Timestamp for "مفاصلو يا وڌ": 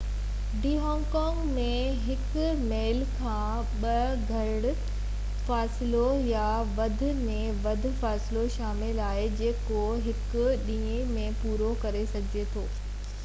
4.85-7.03